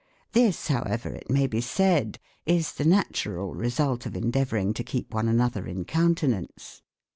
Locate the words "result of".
3.53-4.15